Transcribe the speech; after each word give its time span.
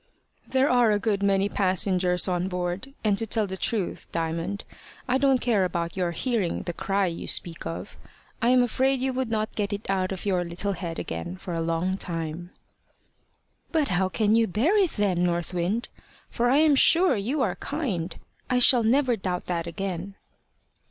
"There 0.47 0.67
are 0.67 0.89
a 0.89 0.97
good 0.97 1.21
many 1.21 1.47
passengers 1.47 2.27
on 2.27 2.47
board; 2.47 2.95
and 3.03 3.19
to 3.19 3.27
tell 3.27 3.45
the 3.45 3.55
truth, 3.55 4.07
Diamond, 4.11 4.63
I 5.07 5.19
don't 5.19 5.37
care 5.39 5.63
about 5.63 5.95
your 5.95 6.09
hearing 6.09 6.63
the 6.63 6.73
cry 6.73 7.05
you 7.05 7.27
speak 7.27 7.67
of. 7.67 7.97
I 8.41 8.49
am 8.49 8.63
afraid 8.63 8.99
you 8.99 9.13
would 9.13 9.29
not 9.29 9.53
get 9.53 9.73
it 9.73 9.87
out 9.91 10.11
of 10.11 10.25
your 10.25 10.43
little 10.43 10.71
head 10.71 10.97
again 10.97 11.35
for 11.37 11.53
a 11.53 11.61
long 11.61 11.99
time." 11.99 12.49
"But 13.71 13.89
how 13.89 14.09
can 14.09 14.33
you 14.33 14.47
bear 14.47 14.75
it 14.75 14.93
then, 14.93 15.23
North 15.23 15.53
Wind? 15.53 15.87
For 16.31 16.49
I 16.49 16.57
am 16.57 16.73
sure 16.73 17.15
you 17.15 17.43
are 17.43 17.55
kind. 17.57 18.15
I 18.49 18.57
shall 18.57 18.81
never 18.81 19.15
doubt 19.15 19.45
that 19.45 19.67
again." 19.67 20.15